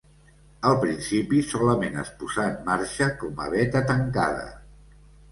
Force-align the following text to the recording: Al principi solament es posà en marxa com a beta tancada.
Al 0.67 0.77
principi 0.83 1.41
solament 1.49 1.99
es 2.03 2.09
posà 2.21 2.45
en 2.51 2.55
marxa 2.69 3.09
com 3.19 3.43
a 3.45 3.51
beta 3.57 3.83
tancada. 3.91 4.49